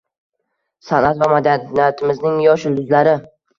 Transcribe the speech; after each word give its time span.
“Sa’nat 0.87 1.19
va 1.25 1.29
madaniyatimizning 1.35 2.43
yosh 2.49 2.69
yulduzlari” 2.71 3.17